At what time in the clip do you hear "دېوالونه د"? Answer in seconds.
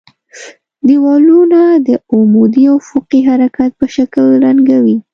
0.87-1.89